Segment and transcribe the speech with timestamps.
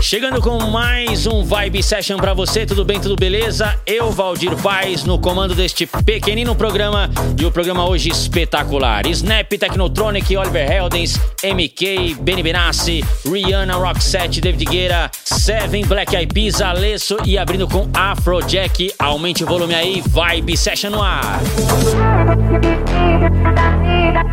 [0.00, 3.74] Chegando com mais um Vibe Session para você, tudo bem, tudo beleza?
[3.86, 9.06] Eu, Valdir Paz, no comando deste pequenino programa e o programa hoje espetacular.
[9.06, 16.60] Snap, Technotronic, Oliver Heldens, MK, Benny Benassi, Rihanna, Roxette, David Guerra, Seven, Black Eyed Peas,
[16.60, 18.92] Alesso e abrindo com Afrojack.
[18.98, 21.40] Aumente o volume aí, Vibe Session no ar.
[24.14, 24.26] Ever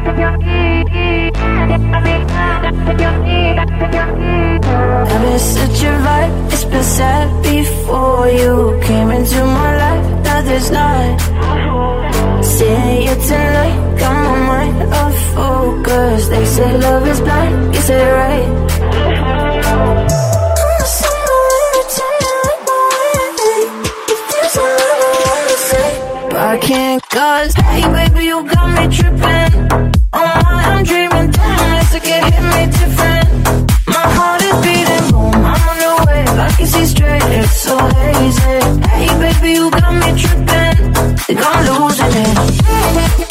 [5.39, 10.23] such a vibe, it's been sad before you came into my life.
[10.23, 11.19] Now there's not.
[12.43, 16.27] Seeing you tonight, got my mind off focus.
[16.27, 18.61] They say love is blind, you say right.
[26.41, 29.53] I can't cause Hey baby you got me tripping.
[30.11, 33.29] Oh my I'm dreaming Damn it's like it hit me different.
[33.85, 36.23] My heart is beating boom I'm on the way.
[36.25, 38.57] I can see straight It's so hazy.
[38.89, 41.17] Hey baby you got me tripping.
[41.17, 43.30] Think I'm losing it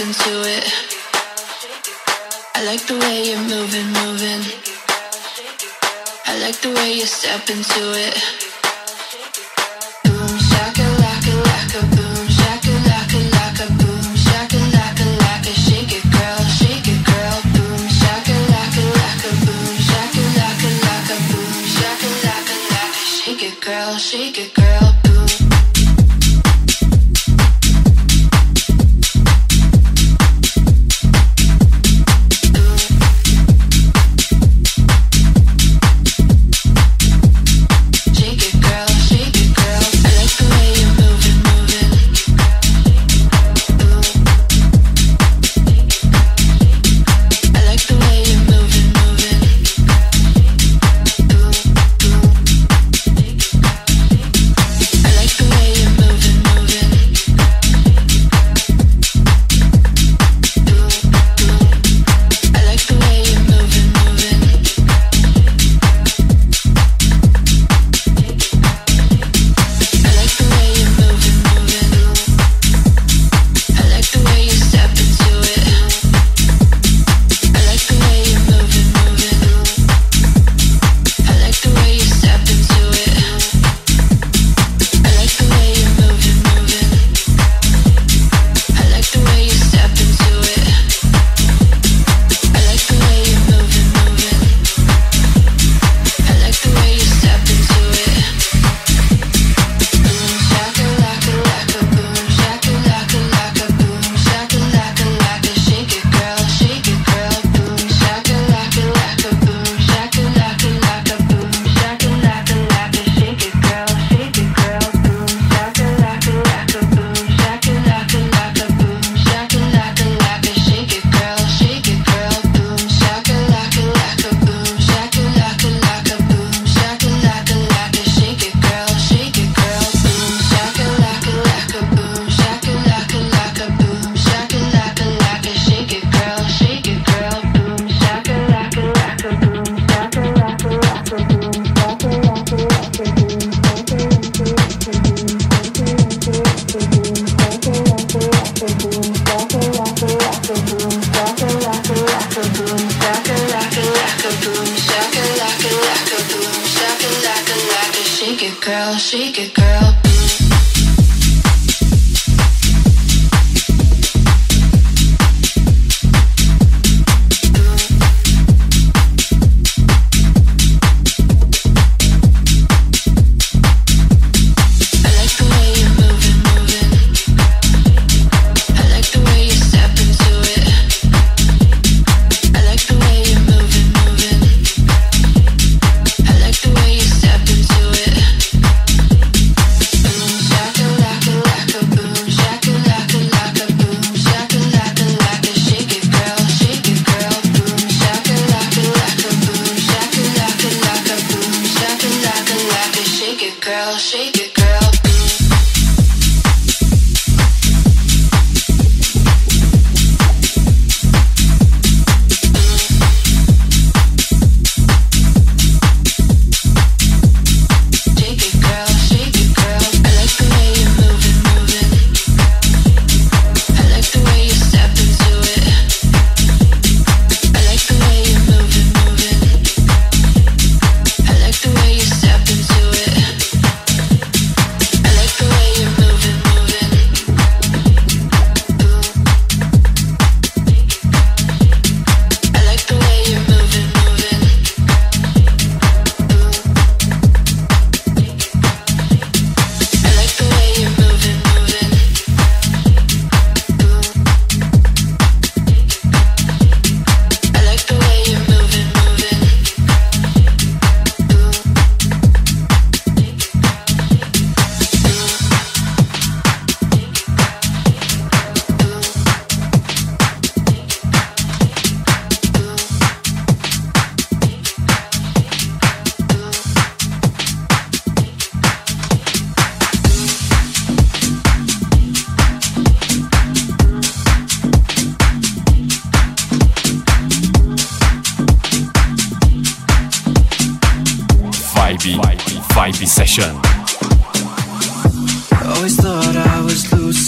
[0.00, 0.64] Into it.
[2.54, 4.42] I like the way you're moving, moving.
[6.26, 8.45] I like the way you step into it.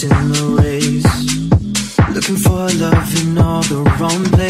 [0.04, 1.04] in the ways.
[2.14, 4.47] Looking for love in all the wrong places.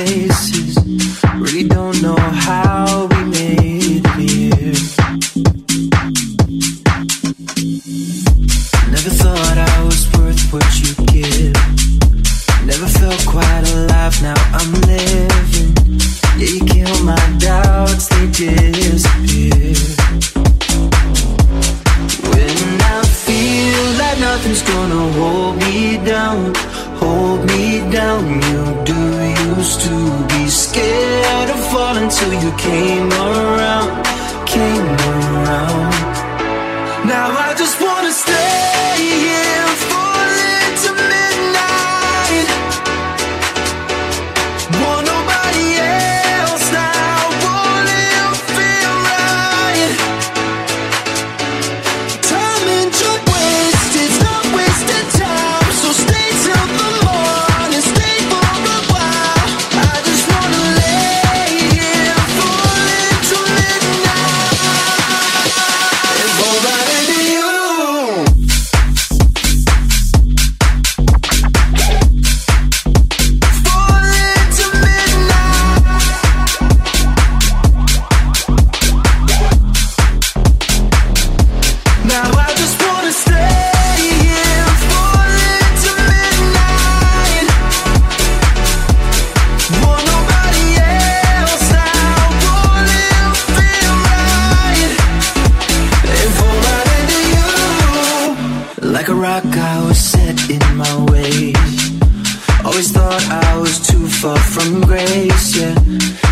[104.20, 105.74] far from grace, yeah.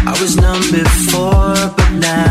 [0.07, 2.26] I was numb before, but now.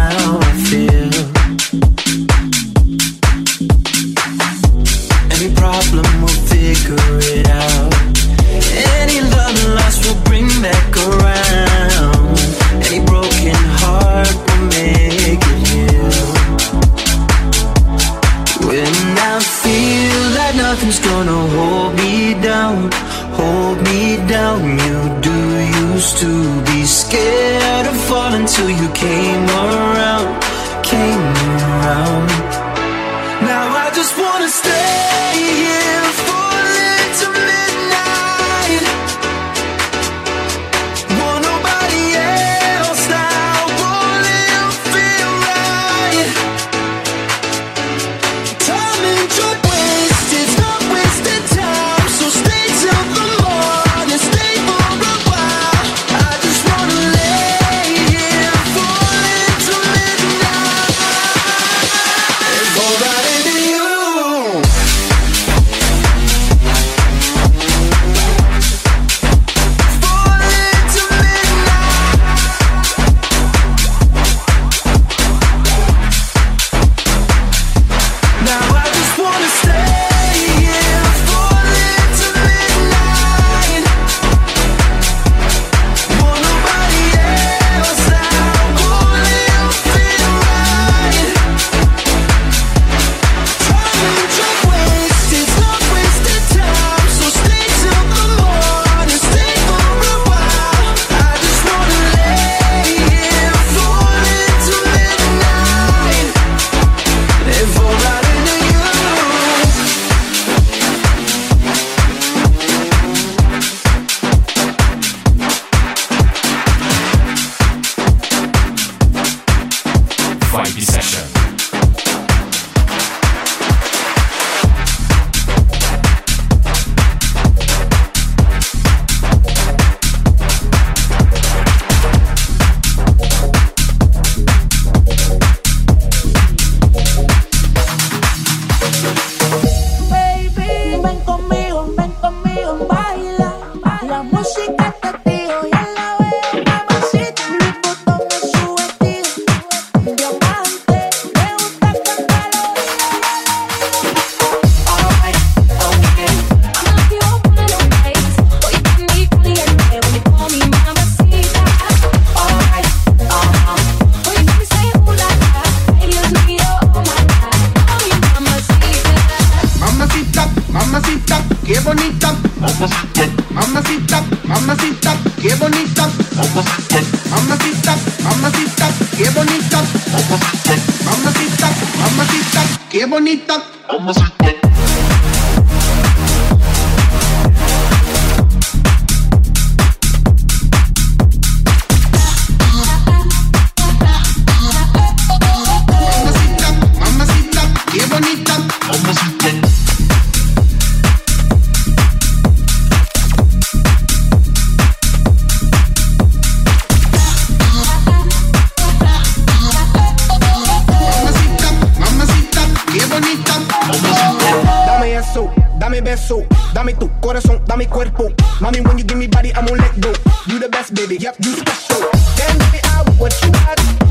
[215.89, 218.33] dame beso, dame tu corazón, dame cuerpo.
[218.59, 220.11] Mommy, when you give me body, I'm gonna let go.
[220.47, 222.09] You the best, baby, yep, you special.
[222.37, 224.04] Then baby, I want what you got.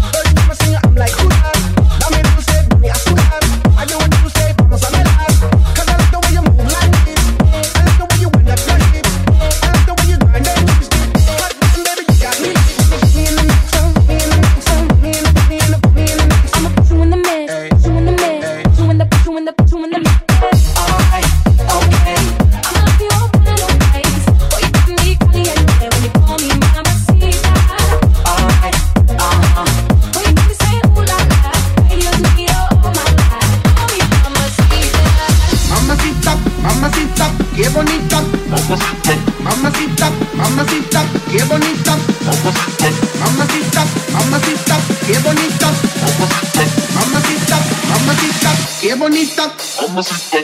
[49.43, 50.44] った。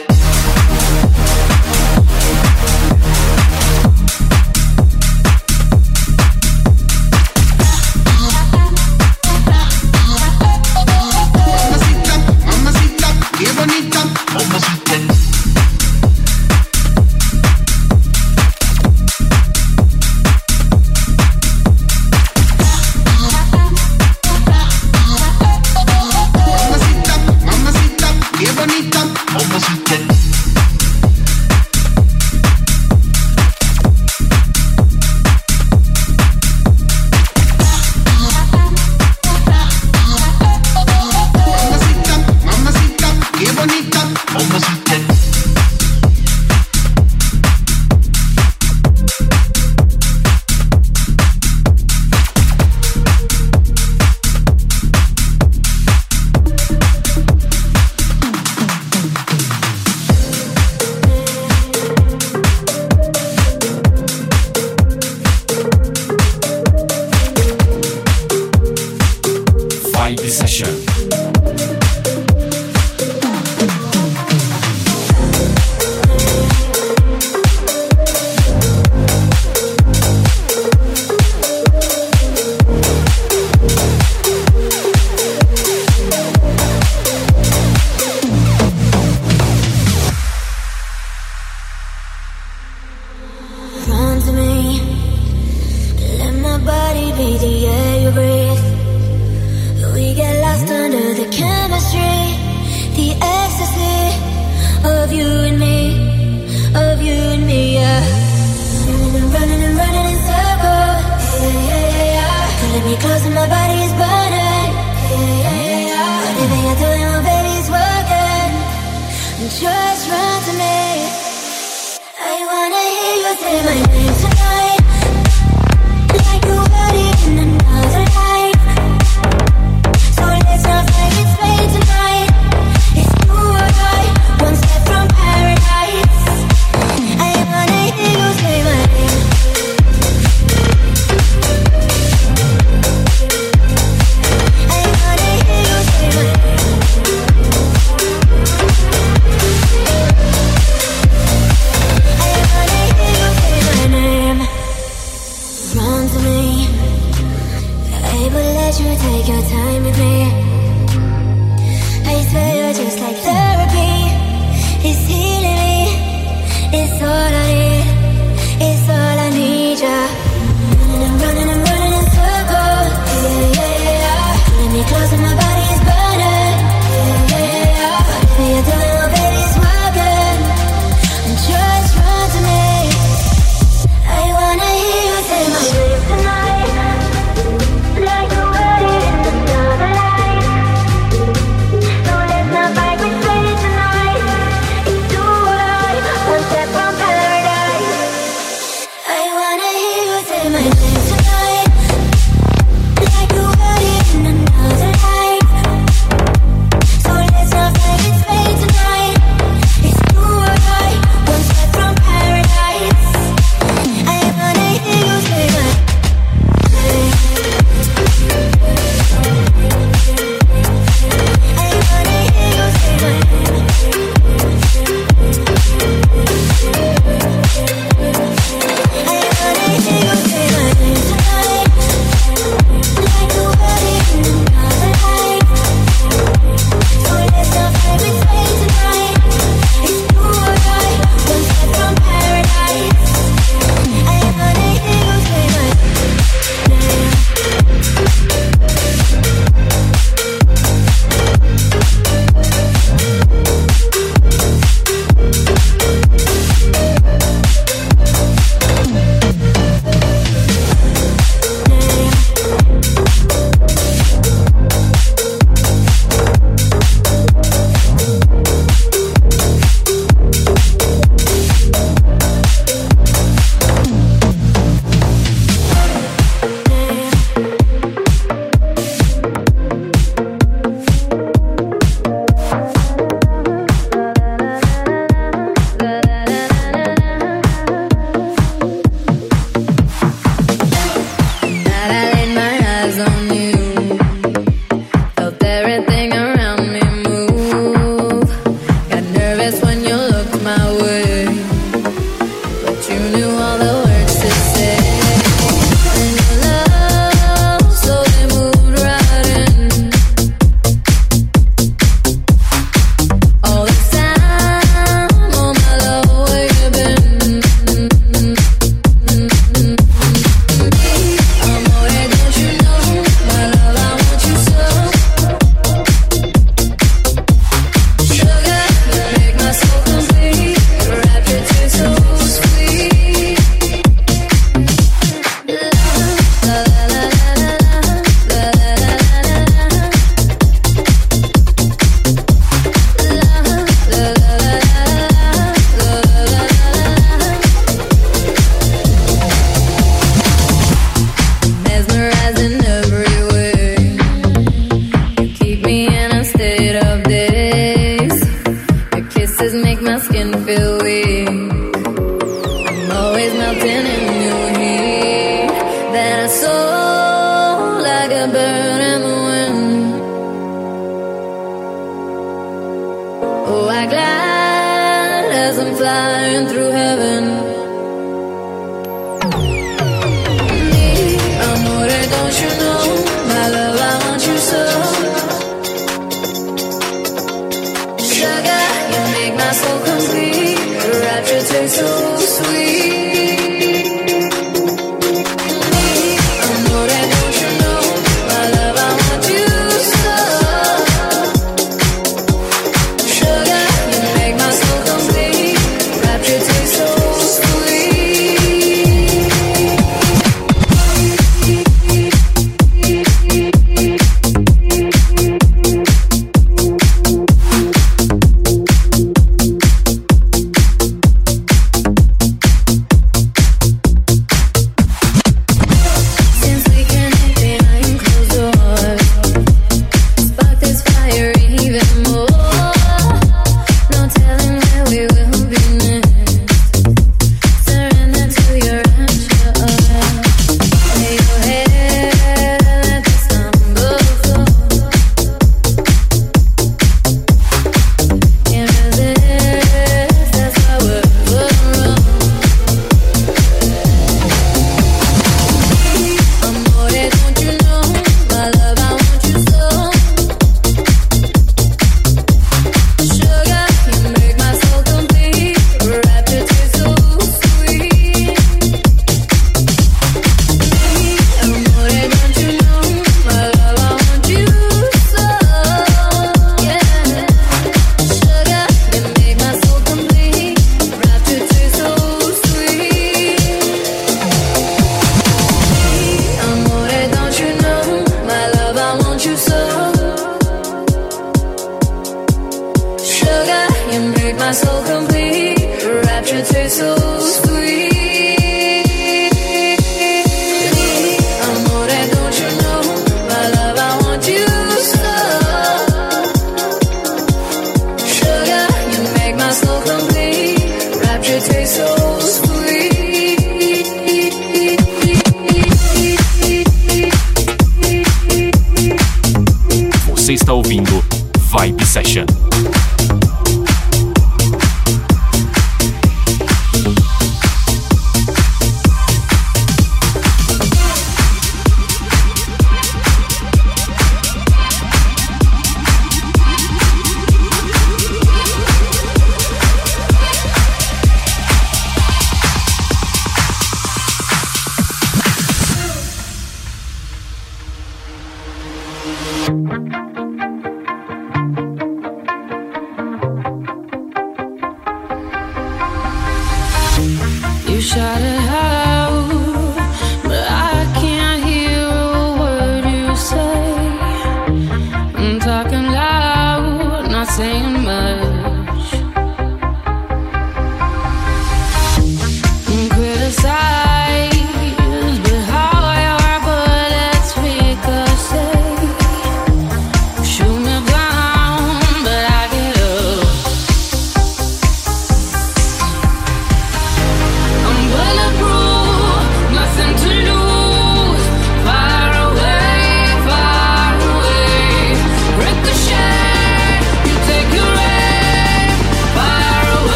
[373.81, 377.50] like ladders I'm flying through heaven.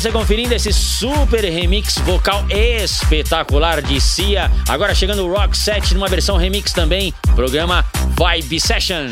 [0.00, 4.48] você conferindo esse super remix vocal espetacular de Cia.
[4.68, 7.84] Agora chegando o Rock Set numa versão remix também, programa
[8.16, 9.08] Vibe Session.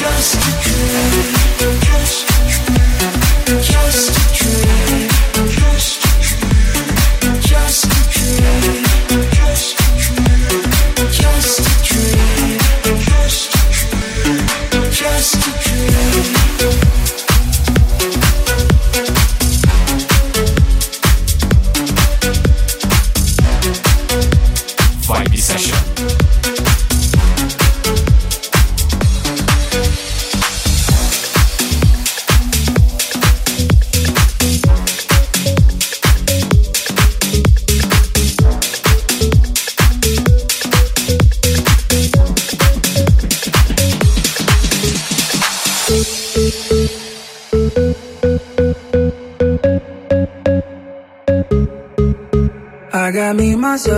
[0.00, 1.79] Just a dream,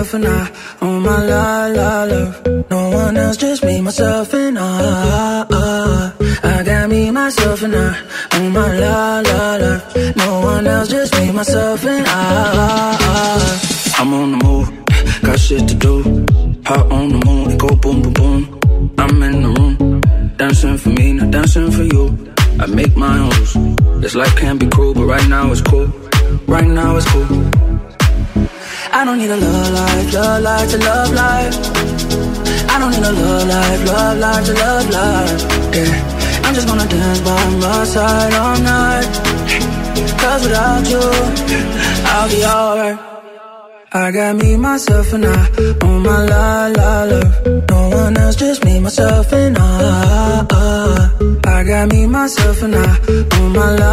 [0.03, 0.51] myself, and I
[0.81, 2.47] on my la la love.
[2.71, 6.13] No one else, just me, myself, and I.
[6.43, 7.97] I got me, myself, and I
[8.33, 10.17] on my la la love.
[10.17, 13.95] No one else, just me, myself, and I.
[13.99, 14.69] I'm on the move,
[15.23, 16.03] got shit to do.
[16.67, 18.95] Hot on the moon, it go boom, boom, boom.
[18.99, 20.01] I'm in the room,
[20.37, 22.35] dancing for me, not dancing for you.
[22.59, 24.01] I make my own.
[24.01, 25.87] This life can be cruel, but right now it's cool.
[26.49, 27.62] Right now it's cool.
[28.95, 31.55] I don't need a love life, love life to love life.
[32.73, 35.41] I don't need a love life, love life to love life.
[35.77, 39.09] Yeah, I'm just gonna dance by my side all night.
[40.21, 41.05] Cause without you,
[42.13, 42.99] I'll be alright.
[43.95, 45.41] I got me, myself, and I
[45.87, 47.47] on my la la love.
[47.71, 49.73] No one else, just me, myself, and I.
[51.45, 52.99] I got me, myself, and I
[53.37, 53.92] on my la la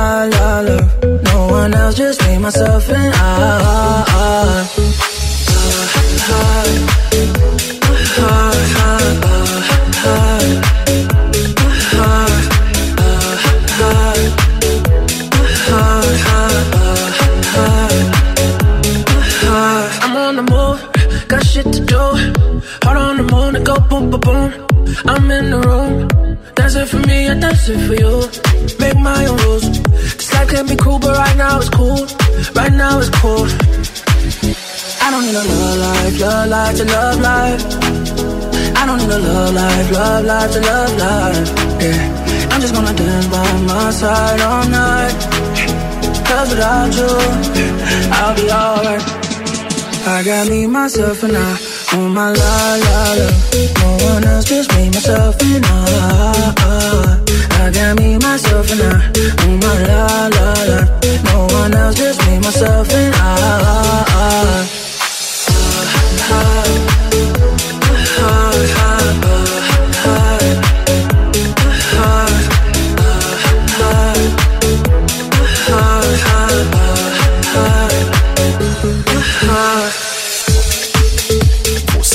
[2.40, 5.09] myself, and I.
[33.22, 33.47] Cool.
[35.01, 37.64] I don't need a love life, love life to love life.
[38.76, 41.49] I don't need a love life, love life to love life.
[41.82, 45.16] Yeah, I'm just gonna dance by my side all night.
[46.28, 47.12] Cause without you,
[48.18, 49.03] I'll be alright.
[50.07, 53.28] I got me, myself, and I on my la la la.
[53.82, 57.20] No one else, just me, myself, and I.
[57.62, 58.94] I got me, myself, and I
[59.44, 60.80] on my la la la.
[61.26, 64.78] No one else, just me, myself, and I.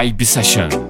[0.00, 0.89] Vibe Session.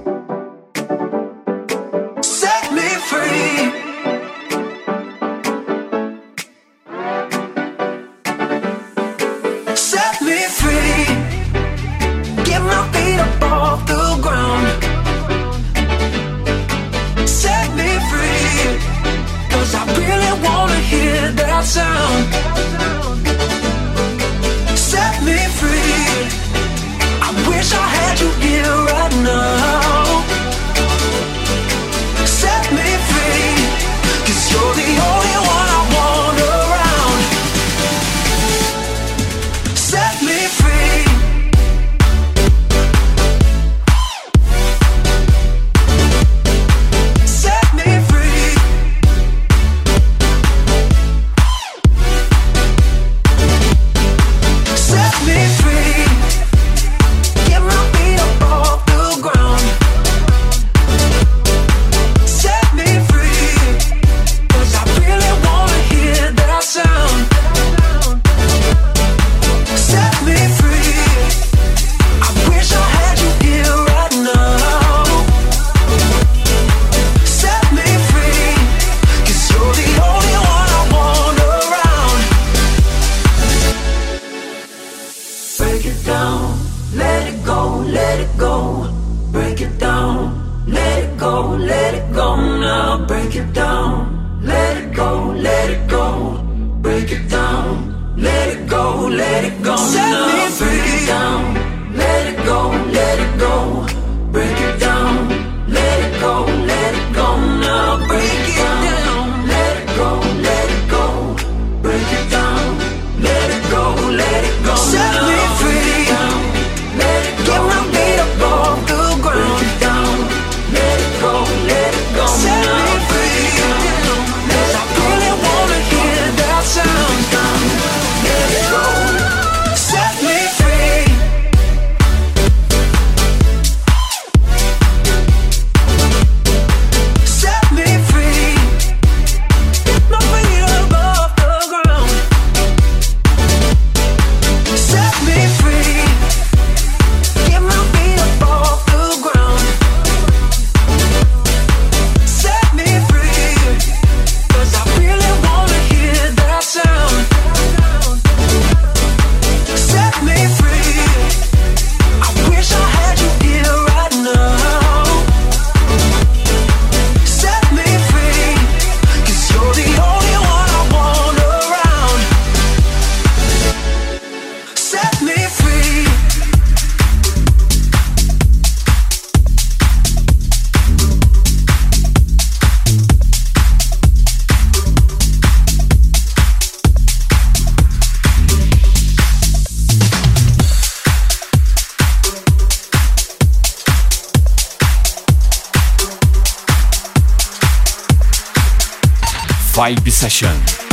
[199.81, 200.90] Vibe Session.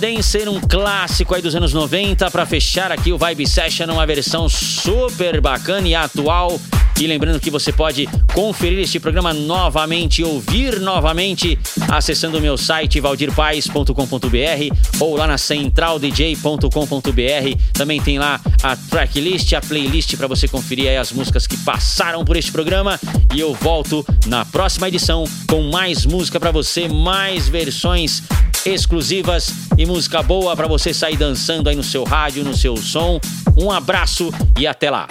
[0.00, 4.48] Dancer, um clássico aí dos anos 90, para fechar aqui o Vibe Session, uma versão
[4.48, 6.58] super bacana e atual.
[6.98, 13.00] E lembrando que você pode conferir este programa novamente, ouvir novamente, acessando o meu site
[13.00, 13.92] valdirpaes.com.br
[14.98, 17.62] ou lá na centraldj.com.br.
[17.72, 22.24] Também tem lá a tracklist, a playlist para você conferir aí as músicas que passaram
[22.24, 22.98] por este programa.
[23.34, 28.22] E eu volto na próxima edição com mais música para você, mais versões
[28.64, 33.20] exclusivas e música boa para você sair dançando aí no seu rádio, no seu som.
[33.56, 35.06] Um abraço e até lá.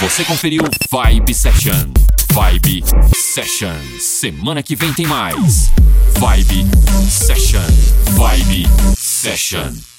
[0.00, 1.92] Você conferiu Vibe Session.
[2.32, 2.84] Vibe
[3.14, 3.76] Session.
[4.00, 5.70] Semana que vem tem mais.
[6.18, 6.66] Vibe
[7.08, 7.60] Session.
[8.16, 9.93] Vibe Session.